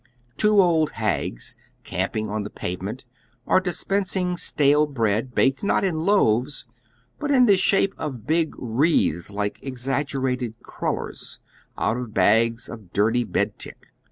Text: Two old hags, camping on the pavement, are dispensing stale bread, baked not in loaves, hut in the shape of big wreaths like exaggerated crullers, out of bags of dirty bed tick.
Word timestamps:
Two 0.35 0.59
old 0.59 0.93
hags, 0.93 1.55
camping 1.83 2.27
on 2.27 2.41
the 2.41 2.49
pavement, 2.49 3.05
are 3.45 3.59
dispensing 3.59 4.35
stale 4.35 4.87
bread, 4.87 5.35
baked 5.35 5.63
not 5.63 5.83
in 5.83 5.99
loaves, 6.07 6.65
hut 7.19 7.29
in 7.29 7.45
the 7.45 7.55
shape 7.55 7.93
of 7.99 8.25
big 8.25 8.55
wreaths 8.57 9.29
like 9.29 9.63
exaggerated 9.63 10.55
crullers, 10.63 11.37
out 11.77 11.97
of 11.97 12.15
bags 12.15 12.67
of 12.67 12.91
dirty 12.91 13.23
bed 13.23 13.59
tick. 13.59 13.89